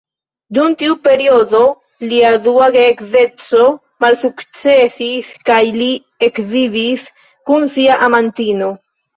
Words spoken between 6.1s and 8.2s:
ekvivis kun sia